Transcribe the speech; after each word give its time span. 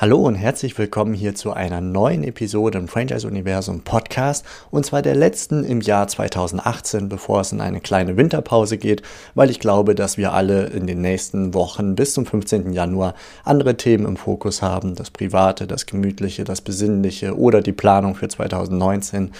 Hallo 0.00 0.16
und 0.16 0.34
herzlich 0.34 0.78
willkommen 0.78 1.12
hier 1.12 1.34
zu 1.34 1.52
einer 1.52 1.82
neuen 1.82 2.24
Episode 2.24 2.78
im 2.78 2.88
Franchise 2.88 3.26
Universum 3.26 3.82
Podcast 3.82 4.46
und 4.70 4.86
zwar 4.86 5.02
der 5.02 5.14
letzten 5.14 5.62
im 5.62 5.82
Jahr 5.82 6.08
2018, 6.08 7.10
bevor 7.10 7.42
es 7.42 7.52
in 7.52 7.60
eine 7.60 7.82
kleine 7.82 8.16
Winterpause 8.16 8.78
geht, 8.78 9.02
weil 9.34 9.50
ich 9.50 9.60
glaube, 9.60 9.94
dass 9.94 10.16
wir 10.16 10.32
alle 10.32 10.68
in 10.68 10.86
den 10.86 11.02
nächsten 11.02 11.52
Wochen 11.52 11.96
bis 11.96 12.14
zum 12.14 12.24
15. 12.24 12.72
Januar 12.72 13.12
andere 13.44 13.76
Themen 13.76 14.06
im 14.06 14.16
Fokus 14.16 14.62
haben, 14.62 14.94
das 14.94 15.10
Private, 15.10 15.66
das 15.66 15.84
Gemütliche, 15.84 16.44
das 16.44 16.62
Besinnliche 16.62 17.36
oder 17.36 17.60
die 17.60 17.72
Planung 17.72 18.14
für 18.14 18.28
2019 18.28 19.32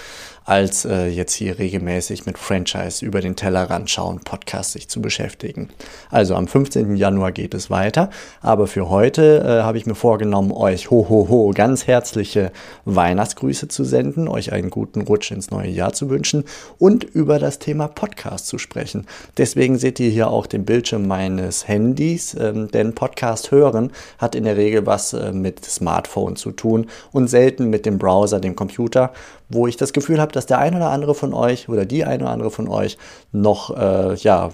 als 0.44 0.84
äh, 0.84 1.06
jetzt 1.06 1.34
hier 1.34 1.58
regelmäßig 1.58 2.26
mit 2.26 2.36
Franchise 2.36 3.04
über 3.04 3.20
den 3.20 3.36
Tellerrand 3.36 3.88
schauen, 3.88 4.20
Podcast 4.20 4.72
sich 4.72 4.88
zu 4.88 5.00
beschäftigen. 5.00 5.68
Also 6.10 6.34
am 6.34 6.48
15. 6.48 6.96
Januar 6.96 7.30
geht 7.30 7.54
es 7.54 7.70
weiter, 7.70 8.10
aber 8.40 8.66
für 8.66 8.88
heute 8.88 9.44
äh, 9.44 9.62
habe 9.62 9.78
ich 9.78 9.86
mir 9.86 9.94
vorgenommen, 9.94 10.49
euch 10.52 10.90
ho 10.90 11.06
ho 11.08 11.28
ho 11.28 11.52
ganz 11.54 11.86
herzliche 11.86 12.52
Weihnachtsgrüße 12.84 13.68
zu 13.68 13.84
senden, 13.84 14.28
euch 14.28 14.52
einen 14.52 14.70
guten 14.70 15.02
Rutsch 15.02 15.30
ins 15.30 15.50
neue 15.50 15.70
Jahr 15.70 15.92
zu 15.92 16.10
wünschen 16.10 16.44
und 16.78 17.04
über 17.04 17.38
das 17.38 17.58
Thema 17.58 17.88
Podcast 17.88 18.46
zu 18.46 18.58
sprechen. 18.58 19.06
Deswegen 19.36 19.78
seht 19.78 20.00
ihr 20.00 20.10
hier 20.10 20.30
auch 20.30 20.46
den 20.46 20.64
Bildschirm 20.64 21.06
meines 21.06 21.68
Handys, 21.68 22.34
ähm, 22.34 22.70
denn 22.70 22.94
Podcast 22.94 23.50
hören 23.50 23.92
hat 24.18 24.34
in 24.34 24.44
der 24.44 24.56
Regel 24.56 24.86
was 24.86 25.12
äh, 25.12 25.32
mit 25.32 25.64
Smartphone 25.64 26.36
zu 26.36 26.52
tun 26.52 26.86
und 27.12 27.28
selten 27.28 27.70
mit 27.70 27.86
dem 27.86 27.98
Browser, 27.98 28.40
dem 28.40 28.56
Computer 28.56 29.12
wo 29.50 29.66
ich 29.66 29.76
das 29.76 29.92
Gefühl 29.92 30.20
habe, 30.20 30.32
dass 30.32 30.46
der 30.46 30.58
ein 30.58 30.74
oder 30.74 30.90
andere 30.90 31.14
von 31.14 31.34
euch 31.34 31.68
oder 31.68 31.84
die 31.84 32.04
ein 32.04 32.22
oder 32.22 32.30
andere 32.30 32.50
von 32.50 32.68
euch 32.68 32.96
noch, 33.32 33.76
äh, 33.76 34.14
ja, 34.14 34.50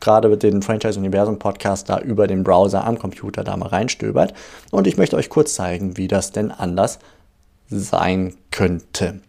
gerade 0.00 0.28
mit 0.28 0.42
dem 0.42 0.62
Franchise 0.62 0.98
Universum 0.98 1.38
Podcast 1.38 1.90
da 1.90 1.98
über 1.98 2.26
den 2.26 2.44
Browser 2.44 2.84
am 2.84 2.98
Computer 2.98 3.44
da 3.44 3.56
mal 3.56 3.68
reinstöbert. 3.68 4.32
Und 4.70 4.86
ich 4.86 4.96
möchte 4.96 5.16
euch 5.16 5.28
kurz 5.28 5.54
zeigen, 5.54 5.96
wie 5.96 6.08
das 6.08 6.30
denn 6.30 6.50
anders 6.50 7.00
sein 7.68 8.34
könnte. 8.52 9.20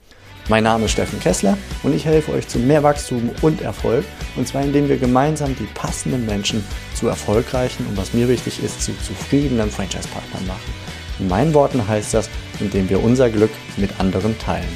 Mein 0.49 0.63
Name 0.63 0.85
ist 0.85 0.91
Steffen 0.91 1.19
Kessler 1.19 1.57
und 1.83 1.93
ich 1.93 2.05
helfe 2.05 2.31
euch 2.31 2.47
zu 2.47 2.57
mehr 2.57 2.81
Wachstum 2.81 3.31
und 3.41 3.61
Erfolg. 3.61 4.05
Und 4.37 4.47
zwar 4.47 4.61
indem 4.61 4.87
wir 4.87 4.97
gemeinsam 4.97 5.53
die 5.57 5.67
passenden 5.73 6.25
Menschen 6.25 6.63
zu 6.93 7.09
erfolgreichen 7.09 7.85
und 7.87 7.97
was 7.97 8.13
mir 8.13 8.29
wichtig 8.29 8.63
ist, 8.63 8.81
zu 8.81 8.93
zufriedenen 8.99 9.69
Franchise-Partnern 9.69 10.47
machen. 10.47 10.73
In 11.19 11.27
meinen 11.27 11.53
Worten 11.53 11.85
heißt 11.85 12.13
das, 12.13 12.29
indem 12.61 12.89
wir 12.89 13.03
unser 13.03 13.29
Glück 13.29 13.51
mit 13.75 13.99
anderen 13.99 14.37
teilen. 14.39 14.69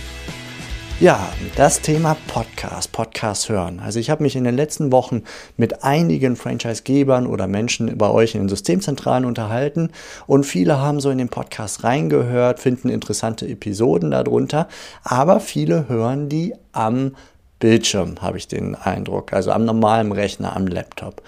Ja, 1.01 1.33
das 1.55 1.81
Thema 1.81 2.15
Podcast, 2.27 2.91
Podcast 2.91 3.49
hören. 3.49 3.79
Also 3.79 3.97
ich 3.97 4.11
habe 4.11 4.21
mich 4.21 4.35
in 4.35 4.43
den 4.43 4.55
letzten 4.55 4.91
Wochen 4.91 5.23
mit 5.57 5.83
einigen 5.83 6.35
Franchise-Gebern 6.35 7.25
oder 7.25 7.47
Menschen 7.47 7.97
bei 7.97 8.07
euch 8.07 8.35
in 8.35 8.41
den 8.41 8.49
Systemzentralen 8.49 9.25
unterhalten 9.25 9.89
und 10.27 10.45
viele 10.45 10.77
haben 10.77 10.99
so 10.99 11.09
in 11.09 11.17
den 11.17 11.29
Podcast 11.29 11.83
reingehört, 11.83 12.59
finden 12.59 12.89
interessante 12.89 13.47
Episoden 13.47 14.11
darunter, 14.11 14.67
aber 15.03 15.39
viele 15.39 15.89
hören 15.89 16.29
die 16.29 16.53
am 16.71 17.15
Bildschirm, 17.61 18.15
habe 18.21 18.37
ich 18.37 18.49
den 18.49 18.75
Eindruck, 18.75 19.31
also 19.31 19.51
am 19.51 19.63
normalen 19.63 20.11
Rechner, 20.11 20.53
am 20.53 20.67
Laptop. 20.67 21.21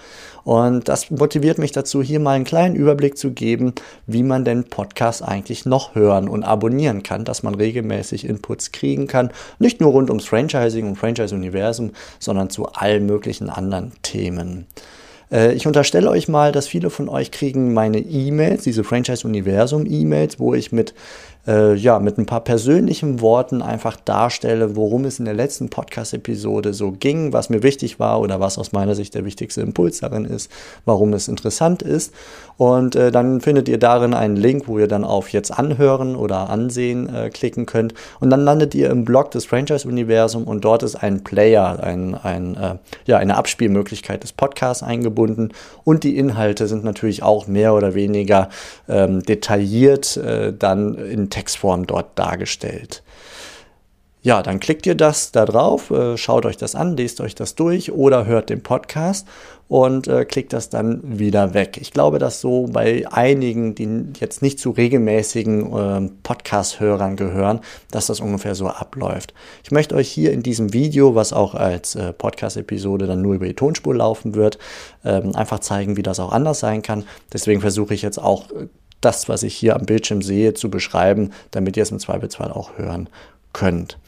Und 0.44 0.88
das 0.88 1.10
motiviert 1.10 1.56
mich 1.56 1.72
dazu, 1.72 2.02
hier 2.02 2.20
mal 2.20 2.32
einen 2.32 2.44
kleinen 2.44 2.76
Überblick 2.76 3.16
zu 3.16 3.30
geben, 3.30 3.72
wie 4.06 4.22
man 4.22 4.44
denn 4.44 4.64
Podcasts 4.64 5.22
eigentlich 5.22 5.64
noch 5.64 5.94
hören 5.94 6.28
und 6.28 6.42
abonnieren 6.42 7.02
kann, 7.02 7.24
dass 7.24 7.42
man 7.42 7.54
regelmäßig 7.54 8.28
Inputs 8.28 8.70
kriegen 8.72 9.06
kann. 9.06 9.30
Nicht 9.58 9.80
nur 9.80 9.92
rund 9.92 10.10
ums 10.10 10.26
Franchising 10.26 10.86
und 10.86 10.96
Franchise-Universum, 10.96 11.92
sondern 12.18 12.50
zu 12.50 12.66
allen 12.66 13.06
möglichen 13.06 13.48
anderen 13.48 13.92
Themen. 14.02 14.66
Äh, 15.30 15.54
ich 15.54 15.66
unterstelle 15.66 16.10
euch 16.10 16.28
mal, 16.28 16.52
dass 16.52 16.66
viele 16.66 16.90
von 16.90 17.08
euch 17.08 17.30
kriegen 17.30 17.72
meine 17.72 17.98
E-Mails, 17.98 18.64
diese 18.64 18.84
Franchise-Universum-E-Mails, 18.84 20.38
wo 20.38 20.52
ich 20.52 20.72
mit 20.72 20.94
äh, 21.46 21.74
ja, 21.74 21.98
mit 21.98 22.18
ein 22.18 22.26
paar 22.26 22.40
persönlichen 22.40 23.20
Worten 23.20 23.62
einfach 23.62 23.96
darstelle, 23.96 24.76
worum 24.76 25.04
es 25.04 25.18
in 25.18 25.24
der 25.24 25.34
letzten 25.34 25.68
Podcast-Episode 25.68 26.72
so 26.74 26.92
ging, 26.92 27.32
was 27.32 27.50
mir 27.50 27.62
wichtig 27.62 28.00
war 28.00 28.20
oder 28.20 28.40
was 28.40 28.58
aus 28.58 28.72
meiner 28.72 28.94
Sicht 28.94 29.14
der 29.14 29.24
wichtigste 29.24 29.60
Impuls 29.60 30.00
darin 30.00 30.24
ist, 30.24 30.50
warum 30.84 31.12
es 31.12 31.28
interessant 31.28 31.82
ist. 31.82 32.12
Und 32.56 32.94
äh, 32.94 33.10
dann 33.10 33.40
findet 33.40 33.68
ihr 33.68 33.78
darin 33.78 34.14
einen 34.14 34.36
Link, 34.36 34.68
wo 34.68 34.78
ihr 34.78 34.86
dann 34.86 35.04
auf 35.04 35.30
jetzt 35.30 35.50
anhören 35.50 36.14
oder 36.14 36.50
ansehen 36.50 37.12
äh, 37.12 37.28
klicken 37.30 37.66
könnt. 37.66 37.94
Und 38.20 38.30
dann 38.30 38.40
landet 38.40 38.74
ihr 38.74 38.90
im 38.90 39.04
Blog 39.04 39.32
des 39.32 39.44
Franchise-Universum 39.44 40.44
und 40.44 40.64
dort 40.64 40.82
ist 40.84 40.96
ein 40.96 41.24
Player, 41.24 41.82
ein, 41.82 42.14
ein, 42.14 42.54
äh, 42.56 42.76
ja, 43.06 43.18
eine 43.18 43.36
Abspielmöglichkeit 43.36 44.22
des 44.22 44.32
Podcasts 44.32 44.82
eingebunden. 44.82 45.50
Und 45.82 46.04
die 46.04 46.16
Inhalte 46.16 46.68
sind 46.68 46.84
natürlich 46.84 47.22
auch 47.22 47.48
mehr 47.48 47.74
oder 47.74 47.94
weniger 47.94 48.48
ähm, 48.88 49.22
detailliert 49.22 50.16
äh, 50.16 50.52
dann 50.56 50.94
in 50.94 51.30
Textform 51.34 51.86
dort 51.86 52.16
dargestellt. 52.16 53.02
Ja, 54.22 54.42
dann 54.42 54.58
klickt 54.58 54.86
ihr 54.86 54.94
das 54.94 55.32
da 55.32 55.44
drauf, 55.44 55.90
äh, 55.90 56.16
schaut 56.16 56.46
euch 56.46 56.56
das 56.56 56.74
an, 56.74 56.96
lest 56.96 57.20
euch 57.20 57.34
das 57.34 57.56
durch 57.56 57.92
oder 57.92 58.24
hört 58.24 58.48
den 58.48 58.62
Podcast 58.62 59.28
und 59.68 60.08
äh, 60.08 60.24
klickt 60.24 60.54
das 60.54 60.70
dann 60.70 61.18
wieder 61.18 61.52
weg. 61.52 61.76
Ich 61.78 61.90
glaube, 61.90 62.18
dass 62.18 62.40
so 62.40 62.66
bei 62.72 63.04
einigen, 63.10 63.74
die 63.74 64.06
jetzt 64.18 64.40
nicht 64.40 64.58
zu 64.58 64.70
regelmäßigen 64.70 65.72
äh, 65.72 66.10
Podcast-Hörern 66.22 67.16
gehören, 67.16 67.60
dass 67.90 68.06
das 68.06 68.20
ungefähr 68.20 68.54
so 68.54 68.66
abläuft. 68.66 69.34
Ich 69.62 69.72
möchte 69.72 69.94
euch 69.94 70.10
hier 70.10 70.32
in 70.32 70.42
diesem 70.42 70.72
Video, 70.72 71.14
was 71.14 71.34
auch 71.34 71.54
als 71.54 71.94
äh, 71.94 72.14
Podcast-Episode 72.14 73.06
dann 73.06 73.20
nur 73.20 73.34
über 73.34 73.46
die 73.46 73.52
Tonspur 73.52 73.94
laufen 73.94 74.34
wird, 74.34 74.58
ähm, 75.04 75.36
einfach 75.36 75.58
zeigen, 75.58 75.98
wie 75.98 76.02
das 76.02 76.18
auch 76.18 76.32
anders 76.32 76.60
sein 76.60 76.80
kann. 76.80 77.04
Deswegen 77.30 77.60
versuche 77.60 77.92
ich 77.92 78.00
jetzt 78.00 78.18
auch 78.18 78.46
das, 79.04 79.28
was 79.28 79.42
ich 79.42 79.54
hier 79.54 79.76
am 79.76 79.86
Bildschirm 79.86 80.22
sehe, 80.22 80.54
zu 80.54 80.70
beschreiben, 80.70 81.30
damit 81.50 81.76
ihr 81.76 81.82
es 81.82 81.90
im 81.90 81.98
Zweifelsfall 81.98 82.50
auch 82.50 82.78
hören 82.78 83.08
könnt. 83.52 83.98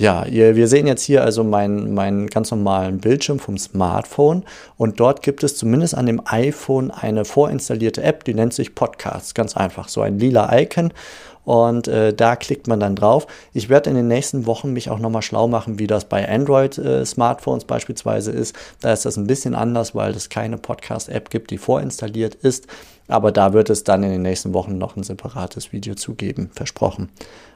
Ja, 0.00 0.24
ihr, 0.24 0.56
wir 0.56 0.66
sehen 0.66 0.86
jetzt 0.86 1.02
hier 1.02 1.22
also 1.22 1.44
meinen, 1.44 1.92
meinen 1.92 2.28
ganz 2.28 2.50
normalen 2.50 3.00
Bildschirm 3.00 3.38
vom 3.38 3.58
Smartphone 3.58 4.44
und 4.78 4.98
dort 4.98 5.20
gibt 5.22 5.44
es 5.44 5.58
zumindest 5.58 5.94
an 5.94 6.06
dem 6.06 6.22
iPhone 6.24 6.90
eine 6.90 7.26
vorinstallierte 7.26 8.02
App, 8.02 8.24
die 8.24 8.32
nennt 8.32 8.54
sich 8.54 8.74
Podcast. 8.74 9.34
Ganz 9.34 9.58
einfach, 9.58 9.88
so 9.88 10.00
ein 10.00 10.18
lila 10.18 10.58
Icon 10.58 10.94
und 11.44 11.88
äh, 11.88 12.14
da 12.14 12.36
klickt 12.36 12.66
man 12.66 12.80
dann 12.80 12.96
drauf. 12.96 13.26
Ich 13.52 13.68
werde 13.68 13.90
in 13.90 13.96
den 13.96 14.08
nächsten 14.08 14.46
Wochen 14.46 14.72
mich 14.72 14.88
auch 14.88 14.98
nochmal 14.98 15.20
schlau 15.20 15.48
machen, 15.48 15.78
wie 15.78 15.86
das 15.86 16.04
bei 16.06 16.26
Android-Smartphones 16.28 17.64
äh, 17.64 17.66
beispielsweise 17.66 18.30
ist. 18.30 18.54
Da 18.80 18.92
ist 18.92 19.04
das 19.04 19.16
ein 19.16 19.26
bisschen 19.26 19.54
anders, 19.54 19.94
weil 19.94 20.12
es 20.12 20.28
keine 20.28 20.58
Podcast-App 20.58 21.28
gibt, 21.28 21.50
die 21.50 21.58
vorinstalliert 21.58 22.36
ist. 22.36 22.68
Aber 23.10 23.32
da 23.32 23.52
wird 23.52 23.70
es 23.70 23.84
dann 23.84 24.02
in 24.02 24.10
den 24.10 24.22
nächsten 24.22 24.54
Wochen 24.54 24.78
noch 24.78 24.96
ein 24.96 25.02
separates 25.02 25.72
Video 25.72 25.94
zugeben, 25.94 26.50
versprochen. 26.54 27.10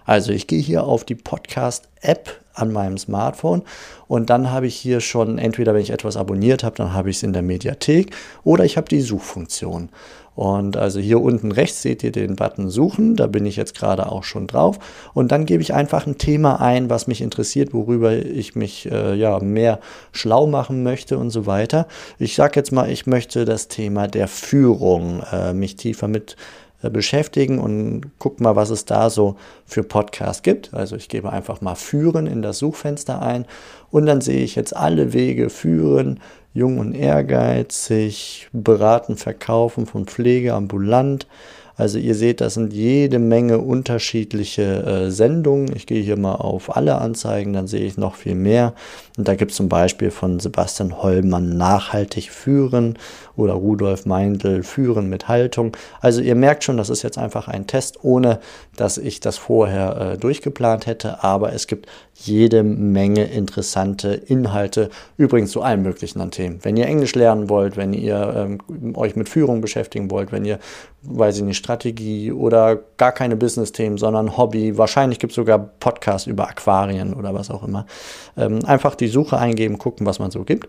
Also 0.04 0.32
ich 0.32 0.46
gehe 0.46 0.60
hier 0.60 0.84
auf 0.84 1.04
die 1.04 1.14
Podcast-App 1.14 2.40
an 2.54 2.72
meinem 2.72 2.98
Smartphone 2.98 3.62
und 4.06 4.30
dann 4.30 4.50
habe 4.50 4.66
ich 4.66 4.76
hier 4.76 5.00
schon, 5.00 5.38
entweder 5.38 5.74
wenn 5.74 5.80
ich 5.80 5.90
etwas 5.90 6.16
abonniert 6.16 6.62
habe, 6.62 6.76
dann 6.76 6.92
habe 6.92 7.10
ich 7.10 7.16
es 7.16 7.22
in 7.22 7.32
der 7.32 7.42
Mediathek 7.42 8.14
oder 8.44 8.64
ich 8.64 8.76
habe 8.76 8.88
die 8.88 9.00
Suchfunktion. 9.00 9.88
Und 10.34 10.76
also 10.76 10.98
hier 10.98 11.20
unten 11.20 11.52
rechts 11.52 11.82
seht 11.82 12.02
ihr 12.02 12.10
den 12.10 12.34
Button 12.34 12.68
Suchen, 12.68 13.14
da 13.14 13.28
bin 13.28 13.46
ich 13.46 13.54
jetzt 13.54 13.76
gerade 13.76 14.10
auch 14.10 14.24
schon 14.24 14.48
drauf. 14.48 14.78
Und 15.14 15.30
dann 15.30 15.46
gebe 15.46 15.62
ich 15.62 15.74
einfach 15.74 16.06
ein 16.06 16.18
Thema 16.18 16.60
ein, 16.60 16.90
was 16.90 17.06
mich 17.06 17.20
interessiert, 17.20 17.72
worüber 17.72 18.12
ich 18.12 18.56
mich 18.56 18.90
äh, 18.90 19.14
ja 19.14 19.38
mehr 19.38 19.78
schlau 20.10 20.46
machen 20.48 20.82
möchte 20.82 21.18
und 21.18 21.30
so 21.30 21.46
weiter. 21.46 21.86
Ich 22.18 22.34
sage 22.34 22.54
jetzt 22.56 22.72
mal, 22.72 22.90
ich 22.90 23.06
möchte 23.06 23.44
das 23.44 23.68
Thema 23.68 24.08
der 24.08 24.26
Führung 24.26 25.22
äh, 25.30 25.43
mich 25.52 25.76
tiefer 25.76 26.08
mit 26.08 26.36
äh, 26.82 26.90
beschäftigen 26.90 27.58
und 27.58 28.02
guck 28.18 28.40
mal, 28.40 28.56
was 28.56 28.70
es 28.70 28.84
da 28.84 29.10
so 29.10 29.36
für 29.66 29.82
Podcasts 29.82 30.42
gibt. 30.42 30.74
Also 30.74 30.96
ich 30.96 31.08
gebe 31.08 31.32
einfach 31.32 31.60
mal 31.60 31.74
Führen 31.74 32.26
in 32.26 32.42
das 32.42 32.58
Suchfenster 32.58 33.22
ein 33.22 33.46
und 33.90 34.06
dann 34.06 34.20
sehe 34.20 34.42
ich 34.42 34.54
jetzt 34.54 34.76
alle 34.76 35.12
Wege 35.12 35.50
führen, 35.50 36.20
jung 36.52 36.78
und 36.78 36.94
ehrgeizig, 36.94 38.48
beraten, 38.52 39.16
verkaufen 39.16 39.86
von 39.86 40.06
Pflege 40.06 40.54
ambulant, 40.54 41.26
also 41.76 41.98
ihr 41.98 42.14
seht, 42.14 42.40
das 42.40 42.54
sind 42.54 42.72
jede 42.72 43.18
Menge 43.18 43.58
unterschiedliche 43.58 44.62
äh, 44.62 45.10
Sendungen. 45.10 45.74
Ich 45.74 45.86
gehe 45.86 46.02
hier 46.02 46.16
mal 46.16 46.36
auf 46.36 46.76
alle 46.76 46.98
Anzeigen, 46.98 47.52
dann 47.52 47.66
sehe 47.66 47.84
ich 47.84 47.96
noch 47.96 48.14
viel 48.14 48.36
mehr. 48.36 48.74
Und 49.16 49.28
da 49.28 49.34
gibt 49.34 49.50
es 49.50 49.56
zum 49.56 49.68
Beispiel 49.68 50.10
von 50.10 50.40
Sebastian 50.40 51.02
Hollmann 51.02 51.56
Nachhaltig 51.56 52.30
führen 52.30 52.98
oder 53.36 53.54
Rudolf 53.54 54.06
Meindl 54.06 54.62
Führen 54.62 55.08
mit 55.08 55.28
Haltung. 55.28 55.76
Also 56.00 56.20
ihr 56.20 56.34
merkt 56.34 56.64
schon, 56.64 56.76
das 56.76 56.90
ist 56.90 57.02
jetzt 57.02 57.18
einfach 57.18 57.48
ein 57.48 57.66
Test, 57.66 58.02
ohne 58.02 58.40
dass 58.76 58.98
ich 58.98 59.20
das 59.20 59.38
vorher 59.38 60.12
äh, 60.12 60.18
durchgeplant 60.18 60.86
hätte. 60.86 61.24
Aber 61.24 61.52
es 61.52 61.66
gibt 61.66 61.88
jede 62.14 62.62
Menge 62.62 63.24
interessante 63.24 64.14
Inhalte, 64.14 64.90
übrigens 65.16 65.50
zu 65.50 65.62
allen 65.62 65.82
möglichen 65.82 66.20
an 66.20 66.30
Themen. 66.30 66.60
Wenn 66.62 66.76
ihr 66.76 66.86
Englisch 66.86 67.14
lernen 67.14 67.48
wollt, 67.48 67.76
wenn 67.76 67.92
ihr 67.92 68.58
ähm, 68.68 68.94
euch 68.96 69.16
mit 69.16 69.28
Führung 69.28 69.60
beschäftigen 69.60 70.10
wollt, 70.10 70.30
wenn 70.30 70.44
ihr, 70.44 70.58
weiß 71.02 71.38
ich 71.38 71.42
nicht, 71.42 71.63
Strategie 71.64 72.30
oder 72.30 72.78
gar 72.96 73.12
keine 73.12 73.36
Business-Themen, 73.36 73.98
sondern 73.98 74.36
Hobby, 74.36 74.76
wahrscheinlich 74.76 75.18
gibt 75.18 75.32
es 75.32 75.36
sogar 75.36 75.58
Podcasts 75.58 76.26
über 76.26 76.48
Aquarien 76.48 77.14
oder 77.14 77.34
was 77.34 77.50
auch 77.50 77.64
immer. 77.64 77.86
Ähm, 78.36 78.64
einfach 78.64 78.94
die 78.94 79.08
Suche 79.08 79.38
eingeben, 79.38 79.78
gucken, 79.78 80.06
was 80.06 80.18
man 80.18 80.30
so 80.30 80.44
gibt, 80.44 80.66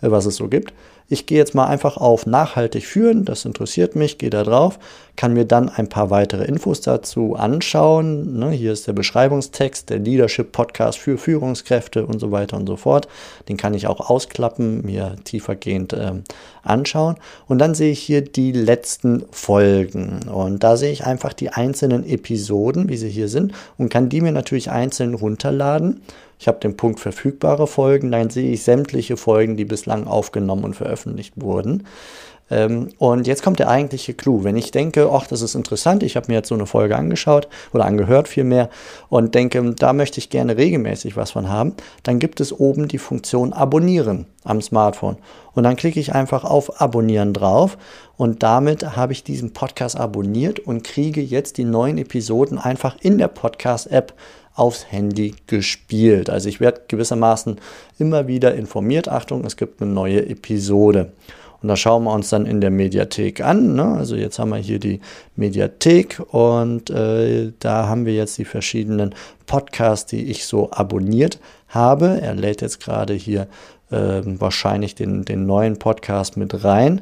äh, 0.00 0.10
was 0.10 0.26
es 0.26 0.36
so 0.36 0.48
gibt. 0.48 0.72
Ich 1.08 1.24
gehe 1.26 1.38
jetzt 1.38 1.54
mal 1.54 1.66
einfach 1.66 1.96
auf 1.96 2.26
nachhaltig 2.26 2.86
führen, 2.86 3.24
das 3.24 3.46
interessiert 3.46 3.96
mich, 3.96 4.18
gehe 4.18 4.28
da 4.28 4.44
drauf, 4.44 4.78
kann 5.16 5.32
mir 5.32 5.46
dann 5.46 5.70
ein 5.70 5.88
paar 5.88 6.10
weitere 6.10 6.44
Infos 6.44 6.82
dazu 6.82 7.34
anschauen. 7.34 8.38
Ne, 8.38 8.50
hier 8.50 8.72
ist 8.72 8.86
der 8.86 8.92
Beschreibungstext, 8.92 9.88
der 9.88 9.98
Leadership 9.98 10.52
Podcast 10.52 10.98
für 10.98 11.16
Führungskräfte 11.16 12.06
und 12.06 12.20
so 12.20 12.30
weiter 12.30 12.58
und 12.58 12.66
so 12.66 12.76
fort. 12.76 13.08
Den 13.48 13.56
kann 13.56 13.74
ich 13.74 13.86
auch 13.86 14.10
ausklappen, 14.10 14.84
mir 14.84 15.16
tiefergehend 15.24 15.94
ähm, 15.98 16.24
anschauen. 16.62 17.16
Und 17.46 17.58
dann 17.58 17.74
sehe 17.74 17.90
ich 17.90 18.00
hier 18.00 18.20
die 18.20 18.52
letzten 18.52 19.24
Folgen. 19.30 20.28
Und 20.28 20.62
da 20.62 20.76
sehe 20.76 20.92
ich 20.92 21.06
einfach 21.06 21.32
die 21.32 21.48
einzelnen 21.48 22.06
Episoden, 22.06 22.88
wie 22.90 22.98
sie 22.98 23.10
hier 23.10 23.28
sind, 23.28 23.54
und 23.78 23.88
kann 23.88 24.10
die 24.10 24.20
mir 24.20 24.32
natürlich 24.32 24.70
einzeln 24.70 25.14
runterladen 25.14 26.02
ich 26.38 26.48
habe 26.48 26.60
den 26.60 26.76
Punkt 26.76 27.00
verfügbare 27.00 27.66
Folgen, 27.66 28.10
dann 28.10 28.30
sehe 28.30 28.52
ich 28.52 28.62
sämtliche 28.62 29.16
Folgen, 29.16 29.56
die 29.56 29.64
bislang 29.64 30.06
aufgenommen 30.06 30.64
und 30.64 30.74
veröffentlicht 30.74 31.34
wurden. 31.36 31.84
Ähm, 32.50 32.88
und 32.98 33.26
jetzt 33.26 33.42
kommt 33.42 33.58
der 33.58 33.68
eigentliche 33.68 34.14
Clou. 34.14 34.44
Wenn 34.44 34.56
ich 34.56 34.70
denke, 34.70 35.10
ach, 35.12 35.26
das 35.26 35.42
ist 35.42 35.54
interessant, 35.54 36.02
ich 36.02 36.16
habe 36.16 36.28
mir 36.28 36.34
jetzt 36.34 36.48
so 36.48 36.54
eine 36.54 36.66
Folge 36.66 36.96
angeschaut 36.96 37.48
oder 37.72 37.84
angehört 37.84 38.28
vielmehr 38.28 38.70
und 39.08 39.34
denke, 39.34 39.74
da 39.74 39.92
möchte 39.92 40.18
ich 40.18 40.30
gerne 40.30 40.56
regelmäßig 40.56 41.16
was 41.16 41.32
von 41.32 41.48
haben, 41.48 41.74
dann 42.02 42.18
gibt 42.18 42.40
es 42.40 42.58
oben 42.58 42.88
die 42.88 42.98
Funktion 42.98 43.52
Abonnieren 43.52 44.26
am 44.44 44.62
Smartphone. 44.62 45.16
Und 45.54 45.64
dann 45.64 45.76
klicke 45.76 46.00
ich 46.00 46.14
einfach 46.14 46.44
auf 46.44 46.80
Abonnieren 46.80 47.34
drauf 47.34 47.76
und 48.16 48.42
damit 48.42 48.96
habe 48.96 49.12
ich 49.12 49.24
diesen 49.24 49.52
Podcast 49.52 49.98
abonniert 49.98 50.60
und 50.60 50.84
kriege 50.84 51.20
jetzt 51.20 51.58
die 51.58 51.64
neuen 51.64 51.98
Episoden 51.98 52.58
einfach 52.58 52.96
in 53.00 53.18
der 53.18 53.28
Podcast-App 53.28 54.14
aufs 54.58 54.90
Handy 54.90 55.34
gespielt. 55.46 56.30
Also 56.30 56.48
ich 56.48 56.60
werde 56.60 56.82
gewissermaßen 56.88 57.58
immer 57.98 58.26
wieder 58.26 58.54
informiert, 58.54 59.08
Achtung, 59.08 59.44
es 59.44 59.56
gibt 59.56 59.80
eine 59.80 59.90
neue 59.90 60.28
Episode. 60.28 61.12
Und 61.60 61.68
da 61.68 61.76
schauen 61.76 62.04
wir 62.04 62.12
uns 62.12 62.28
dann 62.30 62.46
in 62.46 62.60
der 62.60 62.70
Mediathek 62.70 63.40
an. 63.40 63.74
Ne? 63.74 63.84
Also 63.84 64.14
jetzt 64.14 64.38
haben 64.38 64.50
wir 64.50 64.58
hier 64.58 64.78
die 64.78 65.00
Mediathek 65.34 66.20
und 66.32 66.88
äh, 66.90 67.52
da 67.58 67.88
haben 67.88 68.06
wir 68.06 68.14
jetzt 68.14 68.38
die 68.38 68.44
verschiedenen 68.44 69.14
Podcasts, 69.46 70.06
die 70.08 70.30
ich 70.30 70.46
so 70.46 70.70
abonniert 70.70 71.40
habe. 71.68 72.20
Er 72.20 72.34
lädt 72.34 72.62
jetzt 72.62 72.80
gerade 72.80 73.14
hier 73.14 73.48
äh, 73.90 74.20
wahrscheinlich 74.24 74.94
den, 74.94 75.24
den 75.24 75.46
neuen 75.46 75.78
Podcast 75.78 76.36
mit 76.36 76.62
rein. 76.62 77.00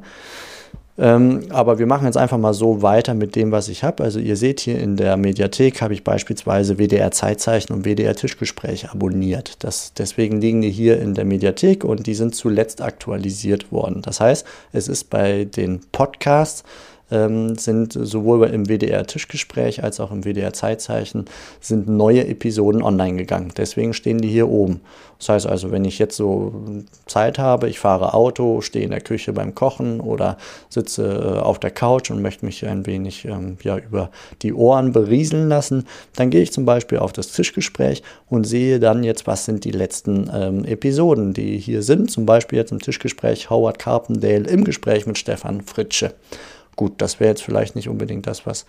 Ähm, 0.99 1.43
aber 1.51 1.79
wir 1.79 1.87
machen 1.87 2.07
jetzt 2.07 2.17
einfach 2.17 2.39
mal 2.39 2.55
so 2.55 2.81
weiter 2.81 3.15
mit 3.15 3.37
dem, 3.37 3.53
was 3.53 3.69
ich 3.69 3.85
habe. 3.85 4.03
Also 4.03 4.19
ihr 4.19 4.37
seht 4.37 4.61
hier 4.61 4.79
in 4.79 4.97
der 4.97 5.17
Mediathek 5.17 5.83
habe 5.83 5.95
ich 5.95 6.05
beispielsweise 6.05 6.79
WDR 6.79 7.11
Zeitzeichen 7.11 7.75
und 7.75 7.85
WDR 7.85 8.15
Tischgespräch 8.15 8.91
abonniert. 8.91 9.63
Das, 9.65 9.93
deswegen 9.95 10.41
liegen 10.41 10.63
die 10.63 10.71
hier 10.71 11.01
in 11.01 11.15
der 11.15 11.25
Mediathek 11.25 11.85
und 11.85 12.07
die 12.07 12.15
sind 12.15 12.35
zuletzt 12.35 12.81
aktualisiert 12.81 13.71
worden. 13.71 14.01
Das 14.03 14.21
heißt, 14.21 14.47
es 14.73 14.89
ist 14.89 15.11
bei 15.11 15.45
den 15.45 15.81
Podcasts 15.93 16.65
sind 17.09 17.93
sowohl 17.93 18.49
im 18.49 18.67
WDR 18.67 19.07
Tischgespräch 19.07 19.85
als 19.85 20.01
auch 20.01 20.11
im 20.11 20.25
WDR 20.25 20.53
Zeitzeichen 20.53 21.27
sind 21.61 21.89
neue 21.89 22.27
Episoden 22.27 22.83
online 22.83 23.17
gegangen. 23.17 23.53
Deswegen 23.57 23.95
stehen 23.95 24.19
die 24.19 24.29
hier 24.29 24.49
oben. 24.49 24.81
Das 25.19 25.29
heißt 25.31 25.47
also, 25.47 25.71
wenn 25.71 25.85
ich 25.85 25.99
jetzt 25.99 26.17
so 26.17 26.53
Zeit 27.07 27.39
habe, 27.39 27.69
ich 27.69 27.79
fahre 27.79 28.13
Auto, 28.13 28.61
stehe 28.61 28.85
in 28.85 28.91
der 28.91 29.01
Küche 29.01 29.33
beim 29.33 29.55
Kochen 29.55 30.01
oder 30.01 30.37
sitze 30.69 31.07
äh, 31.07 31.41
auf 31.41 31.59
der 31.59 31.71
Couch 31.71 32.11
und 32.11 32.21
möchte 32.21 32.45
mich 32.45 32.67
ein 32.67 32.87
wenig 32.87 33.25
ähm, 33.25 33.57
ja, 33.63 33.79
über 33.79 34.11
die 34.43 34.53
Ohren 34.53 34.93
berieseln 34.93 35.49
lassen, 35.49 35.87
dann 36.17 36.31
gehe 36.31 36.43
ich 36.43 36.53
zum 36.53 36.67
Beispiel 36.67 36.99
auf 36.99 37.13
das 37.13 37.33
Tischgespräch 37.33 38.03
und 38.29 38.45
sehe 38.45 38.79
dann 38.79 39.05
jetzt, 39.05 39.27
was 39.27 39.47
sind 39.47 39.65
die 39.65 39.71
letzten 39.71 40.31
ähm, 40.33 40.65
Episoden, 40.65 41.33
die 41.33 41.59
hier 41.59 41.83
sind. 41.83 42.11
Zum 42.11 42.27
Beispiel 42.27 42.59
jetzt 42.59 42.73
im 42.73 42.81
Tischgespräch 42.81 43.49
Howard 43.49 43.79
Carpendale 43.79 44.47
im 44.49 44.65
Gespräch 44.65 45.07
mit 45.07 45.17
Stefan 45.17 45.63
Fritsche. 45.63 46.13
Gut, 46.77 46.95
das 46.99 47.21
wäre 47.21 47.31
jetzt 47.31 47.43
vielleicht 47.43 47.75
nicht 47.75 47.89
unbedingt 47.89 48.27
das, 48.27 48.47
was 48.47 48.67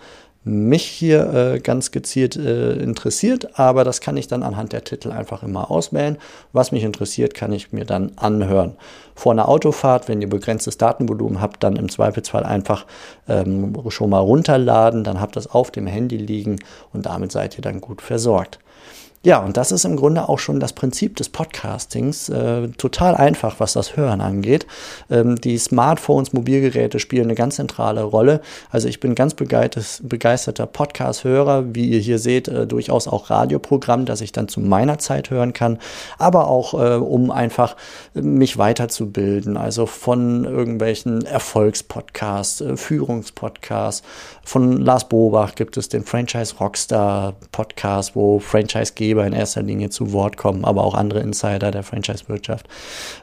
mich 0.48 0.86
hier 0.86 1.34
äh, 1.34 1.60
ganz 1.60 1.92
gezielt 1.92 2.38
äh, 2.38 2.74
interessiert, 2.74 3.60
aber 3.60 3.84
das 3.84 4.00
kann 4.00 4.16
ich 4.16 4.28
dann 4.28 4.44
anhand 4.44 4.72
der 4.72 4.86
Titel 4.86 5.12
einfach 5.12 5.44
immer 5.44 5.70
auswählen. 5.70 6.18
Was 6.54 6.72
mich 6.72 6.84
interessiert, 6.84 7.34
kann 7.34 7.52
ich 7.52 7.74
mir 7.74 7.84
dann 7.84 8.14
anhören. 8.16 8.78
Vor 9.14 9.34
einer 9.34 9.50
Autofahrt, 9.50 10.08
wenn 10.08 10.22
ihr 10.22 10.30
begrenztes 10.30 10.78
Datenvolumen 10.78 11.42
habt, 11.42 11.64
dann 11.64 11.76
im 11.76 11.90
Zweifelsfall 11.90 12.44
einfach 12.44 12.86
ähm, 13.28 13.76
schon 13.90 14.10
mal 14.10 14.20
runterladen, 14.20 15.04
dann 15.04 15.20
habt 15.20 15.36
das 15.36 15.48
auf 15.48 15.72
dem 15.72 15.86
Handy 15.86 16.18
liegen 16.18 16.60
und 16.94 17.08
damit 17.08 17.34
seid 17.34 17.58
ihr 17.58 17.62
dann 17.62 17.82
gut 17.82 18.02
versorgt. 18.02 18.60
Ja, 19.24 19.40
und 19.40 19.58
das 19.58 19.72
ist 19.72 19.84
im 19.84 19.96
Grunde 19.96 20.30
auch 20.30 20.38
schon 20.38 20.60
das 20.60 20.74
Prinzip 20.74 21.16
des 21.16 21.30
Podcastings. 21.30 22.30
Äh, 22.30 22.70
total 22.78 23.16
einfach, 23.16 23.60
was 23.60 23.74
das 23.74 23.98
Hören 23.98 24.22
angeht. 24.22 24.68
Ähm, 25.10 25.36
die 25.36 25.58
Smartphones, 25.58 26.34
Mobilgeräte 26.34 27.00
spielen 27.00 27.26
eine 27.26 27.36
ganz 27.36 27.56
zentrale 27.56 28.04
Rolle. 28.04 28.42
Also 28.70 28.88
ich 28.88 29.00
bin 29.00 29.16
ganz 29.16 29.34
begeisterter 29.34 30.68
Podcast-Hörer, 30.68 31.74
wie 31.74 31.90
ihr 31.90 32.00
hier 32.00 32.20
seht, 32.20 32.48
äh, 32.48 32.68
durchaus 32.68 33.08
auch 33.08 33.32
Radioprogramm, 33.32 34.06
das 34.06 34.22
ich 34.22 34.32
dann 34.32 34.48
zu 34.48 34.62
meiner 34.62 35.00
Zeit 35.00 35.32
hören 35.32 35.52
kann, 35.52 35.80
aber 36.20 36.48
auch 36.48 36.76
äh, 36.76 36.96
um 36.96 37.32
einfach 37.32 37.76
mich 38.14 38.60
weiterzubilden. 38.60 39.58
Also 39.58 39.88
von 39.88 40.46
irgendwelchen 40.46 41.26
Erfolgspodcasts, 41.26 42.62
äh, 42.62 42.78
Führungspodcasts. 42.78 44.04
Von 44.46 44.78
Lars 44.78 45.10
Bobach 45.10 45.56
gibt 45.56 45.76
es 45.76 45.90
den 45.90 46.06
Franchise 46.06 46.56
Rockstar 46.60 47.34
Podcast, 47.52 48.16
wo 48.16 48.40
Franchise-Geber 48.40 49.07
Geber 49.08 49.26
in 49.26 49.32
erster 49.32 49.62
Linie 49.62 49.90
zu 49.90 50.12
Wort 50.12 50.36
kommen, 50.36 50.66
aber 50.66 50.84
auch 50.84 50.94
andere 50.94 51.22
Insider 51.22 51.72
der 51.72 51.84
Franchise-Wirtschaft. 51.84 52.68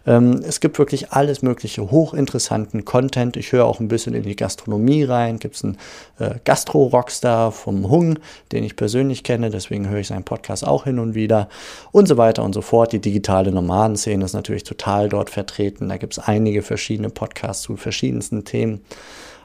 Ähm, 0.07 0.43
es 0.47 0.61
gibt 0.61 0.79
wirklich 0.79 1.13
alles 1.13 1.43
mögliche 1.43 1.91
hochinteressanten 1.91 2.87
Content. 2.87 3.37
Ich 3.37 3.53
höre 3.53 3.67
auch 3.67 3.81
ein 3.81 3.89
bisschen 3.89 4.15
in 4.15 4.23
die 4.23 4.35
Gastronomie 4.35 5.05
rein. 5.05 5.39
Gibt 5.39 5.57
es 5.57 5.65
einen 5.65 5.77
äh, 6.19 6.37
Gastro-Rockstar 6.43 7.53
vom 7.53 7.91
Hung, 7.91 8.19
den 8.51 8.65
ich 8.65 8.77
persönlich 8.77 9.25
kenne, 9.25 9.51
deswegen 9.51 9.89
höre 9.91 9.99
ich 9.99 10.07
seinen 10.07 10.25
Podcast 10.25 10.67
auch 10.67 10.85
hin 10.85 10.99
und 10.99 11.15
wieder 11.15 11.49
und 11.93 12.09
so 12.09 12.17
weiter 12.17 12.43
und 12.45 12.55
so 12.55 12.63
fort. 12.63 12.93
Die 12.93 13.01
digitale 13.01 13.53
Nomadenszene 13.53 14.25
ist 14.25 14.33
natürlich 14.33 14.65
total 14.65 15.11
dort 15.11 15.29
vertreten. 15.29 15.91
Da 15.91 15.99
gibt 15.99 16.15
es 16.15 16.19
einige 16.19 16.63
verschiedene 16.63 17.11
Podcasts 17.11 17.63
zu 17.63 17.77
verschiedensten 17.77 18.45
Themen. 18.45 18.81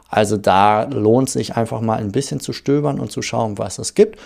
Also 0.08 0.38
da 0.38 0.84
lohnt 0.84 1.28
es 1.28 1.34
sich 1.34 1.56
einfach 1.58 1.82
mal 1.82 2.00
ein 2.00 2.12
bisschen 2.12 2.40
zu 2.40 2.54
stöbern 2.54 3.00
und 3.00 3.12
zu 3.12 3.22
schauen, 3.22 3.58
was 3.58 3.78
es 3.78 3.94
gibt. 3.94 4.18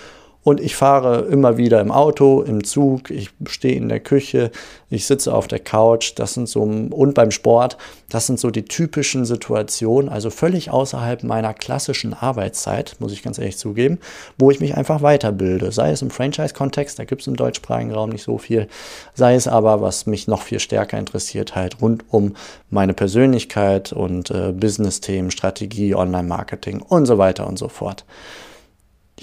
Und 0.43 0.59
ich 0.59 0.75
fahre 0.75 1.21
immer 1.21 1.57
wieder 1.57 1.79
im 1.79 1.91
Auto, 1.91 2.41
im 2.41 2.63
Zug, 2.63 3.09
ich 3.09 3.29
stehe 3.47 3.75
in 3.75 3.87
der 3.87 4.01
Küche, 4.01 4.51
ich 4.89 5.07
sitze 5.07 5.33
auf 5.33 5.47
der 5.47 5.59
Couch, 5.59 6.13
das 6.17 6.33
sind 6.33 6.49
so, 6.49 6.61
und 6.61 7.13
beim 7.13 7.31
Sport, 7.31 7.77
das 8.09 8.27
sind 8.27 8.39
so 8.39 8.51
die 8.51 8.65
typischen 8.65 9.25
Situationen, 9.25 10.09
also 10.09 10.29
völlig 10.29 10.69
außerhalb 10.69 11.23
meiner 11.23 11.53
klassischen 11.53 12.13
Arbeitszeit, 12.13 12.97
muss 12.99 13.13
ich 13.13 13.23
ganz 13.23 13.39
ehrlich 13.39 13.57
zugeben, 13.57 13.99
wo 14.37 14.51
ich 14.51 14.59
mich 14.59 14.75
einfach 14.75 15.01
weiterbilde. 15.01 15.71
Sei 15.71 15.91
es 15.91 16.01
im 16.01 16.09
Franchise-Kontext, 16.09 16.99
da 16.99 17.05
gibt 17.05 17.21
es 17.21 17.27
im 17.27 17.37
deutschsprachigen 17.37 17.93
Raum 17.93 18.09
nicht 18.09 18.23
so 18.23 18.37
viel, 18.37 18.67
sei 19.13 19.35
es 19.35 19.47
aber, 19.47 19.81
was 19.81 20.05
mich 20.05 20.27
noch 20.27 20.41
viel 20.41 20.59
stärker 20.59 20.97
interessiert, 20.97 21.55
halt 21.55 21.81
rund 21.81 22.03
um 22.09 22.35
meine 22.69 22.93
Persönlichkeit 22.93 23.93
und 23.93 24.29
äh, 24.29 24.51
Business-Themen, 24.51 25.31
Strategie, 25.31 25.95
Online-Marketing 25.95 26.81
und 26.81 27.05
so 27.05 27.17
weiter 27.17 27.47
und 27.47 27.57
so 27.57 27.69
fort. 27.69 28.03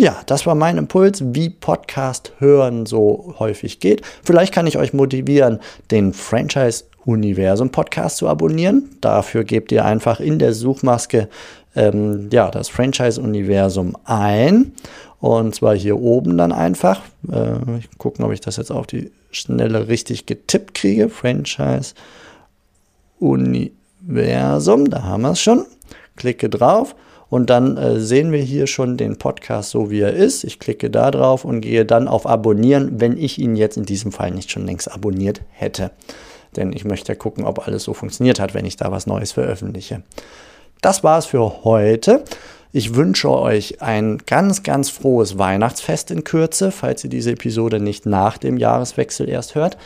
Ja, 0.01 0.23
das 0.25 0.47
war 0.47 0.55
mein 0.55 0.79
Impuls, 0.79 1.23
wie 1.35 1.51
Podcast 1.51 2.33
hören 2.39 2.87
so 2.87 3.35
häufig 3.39 3.81
geht. 3.81 4.01
Vielleicht 4.25 4.51
kann 4.55 4.67
ich 4.67 4.79
euch 4.79 4.95
motivieren, 4.95 5.61
den 5.91 6.15
Franchise 6.15 6.85
Universum 7.05 7.69
Podcast 7.69 8.17
zu 8.17 8.27
abonnieren. 8.27 8.97
Dafür 9.03 9.45
gebt 9.45 9.71
ihr 9.73 9.85
einfach 9.85 10.19
in 10.19 10.39
der 10.39 10.55
Suchmaske 10.55 11.29
ähm, 11.77 12.31
ja, 12.33 12.51
das 12.51 12.71
Franchise 12.71 13.21
Universum 13.21 13.95
ein. 14.07 14.73
Und 15.19 15.55
zwar 15.55 15.77
hier 15.77 16.01
oben 16.01 16.39
dann 16.39 16.53
einfach. 16.53 17.03
Äh, 17.31 17.57
ich 17.81 17.99
gucken, 17.99 18.25
ob 18.25 18.33
ich 18.33 18.41
das 18.41 18.57
jetzt 18.57 18.73
auf 18.73 18.87
die 18.87 19.13
Schnelle 19.31 19.89
richtig 19.89 20.25
getippt 20.25 20.73
kriege. 20.73 21.11
Franchise 21.11 21.93
Universum, 23.19 24.89
da 24.89 25.03
haben 25.03 25.25
wir 25.25 25.33
es 25.33 25.43
schon. 25.43 25.67
Klicke 26.17 26.49
drauf 26.49 26.95
und 27.31 27.49
dann 27.49 27.77
äh, 27.77 28.01
sehen 28.01 28.33
wir 28.33 28.43
hier 28.43 28.67
schon 28.67 28.97
den 28.97 29.17
Podcast 29.17 29.71
so, 29.71 29.91
wie 29.91 30.01
er 30.01 30.13
ist. 30.13 30.43
Ich 30.45 30.59
klicke 30.59 30.91
da 30.91 31.11
drauf 31.13 31.45
und 31.45 31.61
gehe 31.61 31.87
dann 31.87 32.09
auf 32.09 32.27
Abonnieren, 32.27 33.01
wenn 33.01 33.17
ich 33.17 33.39
ihn 33.39 33.55
jetzt 33.57 33.77
in 33.77 33.85
diesem 33.85 34.11
Fall 34.11 34.33
nicht 34.33 34.51
schon 34.51 34.67
längst 34.67 34.91
abonniert 34.91 35.41
hätte. 35.51 35.93
Denn 36.57 36.73
ich 36.73 36.85
möchte 36.85 37.13
ja 37.13 37.17
gucken, 37.17 37.45
ob 37.45 37.67
alles 37.67 37.85
so 37.85 37.95
funktioniert 37.95 38.41
hat, 38.41 38.53
wenn 38.53 38.67
ich 38.67 38.77
da 38.77 38.91
was 38.91 39.07
Neues 39.07 39.31
veröffentliche. 39.31 40.03
Das 40.83 41.05
war 41.05 41.19
es 41.19 41.27
für 41.27 41.65
heute. 41.65 42.25
Ich 42.73 42.95
wünsche 42.95 43.29
euch 43.31 43.83
ein 43.83 44.19
ganz, 44.27 44.63
ganz 44.63 44.91
frohes 44.91 45.39
Weihnachtsfest 45.39 46.13
in 46.13 46.23
Kürze, 46.23 46.71
falls 46.71 47.03
ihr 47.03 47.11
diese 47.11 47.33
Episode 47.33 47.81
nicht 47.81 48.07
nach 48.07 48.39
dem 48.39 48.57
Jahreswechsel 48.57 49.29
erst 49.29 49.57
hört. 49.57 49.77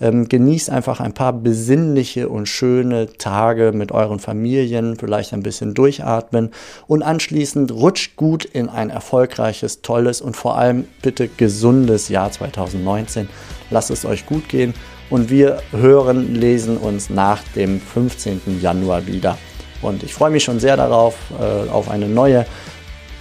Ähm, 0.00 0.26
genießt 0.26 0.70
einfach 0.70 1.00
ein 1.00 1.12
paar 1.12 1.34
besinnliche 1.34 2.30
und 2.30 2.46
schöne 2.46 3.12
Tage 3.18 3.72
mit 3.72 3.92
euren 3.92 4.20
Familien, 4.20 4.96
vielleicht 4.96 5.34
ein 5.34 5.42
bisschen 5.42 5.74
durchatmen 5.74 6.52
und 6.86 7.02
anschließend 7.02 7.72
rutscht 7.72 8.16
gut 8.16 8.46
in 8.46 8.70
ein 8.70 8.88
erfolgreiches, 8.88 9.82
tolles 9.82 10.22
und 10.22 10.34
vor 10.34 10.56
allem 10.56 10.86
bitte 11.02 11.28
gesundes 11.28 12.08
Jahr 12.08 12.32
2019. 12.32 13.28
Lasst 13.68 13.90
es 13.90 14.06
euch 14.06 14.24
gut 14.24 14.48
gehen 14.48 14.72
und 15.10 15.28
wir 15.28 15.62
hören, 15.72 16.34
lesen 16.34 16.78
uns 16.78 17.10
nach 17.10 17.42
dem 17.54 17.82
15. 17.82 18.60
Januar 18.62 19.06
wieder. 19.06 19.36
Und 19.82 20.02
ich 20.02 20.14
freue 20.14 20.30
mich 20.30 20.44
schon 20.44 20.60
sehr 20.60 20.76
darauf, 20.76 21.16
äh, 21.38 21.70
auf 21.70 21.88
eine 21.88 22.06
neue 22.06 22.46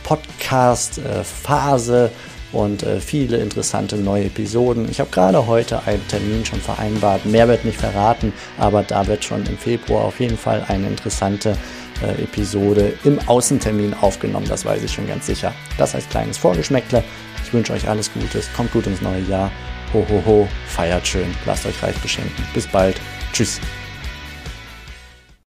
Podcast-Phase. 0.03 2.11
Und 2.51 2.81
äh, 2.81 2.99
viele 2.99 3.37
interessante 3.37 3.95
neue 3.95 4.25
Episoden. 4.25 4.89
Ich 4.89 4.99
habe 4.99 5.11
gerade 5.11 5.45
heute 5.45 5.83
einen 5.85 6.05
Termin 6.07 6.43
schon 6.43 6.59
vereinbart. 6.59 7.23
Mehr 7.25 7.47
wird 7.47 7.63
nicht 7.63 7.79
verraten, 7.79 8.33
aber 8.57 8.81
da 8.81 9.05
wird 9.05 9.23
schon 9.23 9.45
im 9.45 9.55
Februar 9.55 10.05
auf 10.05 10.19
jeden 10.19 10.37
Fall 10.37 10.65
eine 10.67 10.87
interessante 10.87 11.55
äh, 12.01 12.23
Episode 12.23 12.93
im 13.03 13.19
Außentermin 13.27 13.93
aufgenommen. 14.01 14.47
Das 14.49 14.65
weiß 14.65 14.81
ich 14.81 14.91
schon 14.91 15.07
ganz 15.07 15.27
sicher. 15.27 15.53
Das 15.77 15.93
als 15.93 16.09
kleines 16.09 16.39
Vorgeschmäckle. 16.39 17.03
Ich 17.43 17.53
wünsche 17.53 17.73
euch 17.73 17.87
alles 17.87 18.11
Gutes. 18.13 18.49
Kommt 18.55 18.71
gut 18.71 18.87
ins 18.87 19.01
neue 19.01 19.21
Jahr. 19.21 19.51
Ho, 19.93 20.05
ho, 20.09 20.23
ho. 20.25 20.47
Feiert 20.67 21.07
schön. 21.07 21.33
Lasst 21.45 21.65
euch 21.65 21.81
reich 21.83 21.97
beschenken. 21.97 22.43
Bis 22.53 22.67
bald. 22.67 22.99
Tschüss. 23.33 23.59